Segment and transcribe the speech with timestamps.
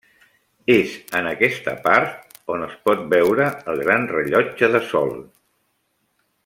[0.75, 5.17] És en aquesta part on es pot veure el gran rellotge de sol.